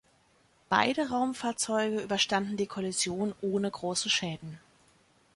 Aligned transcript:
Beide 0.67 1.11
Raumfahrzeuge 1.11 1.99
überstanden 2.01 2.57
die 2.57 2.65
Kollision 2.65 3.35
ohne 3.41 3.69
große 3.69 4.09
Schäden. 4.09 4.59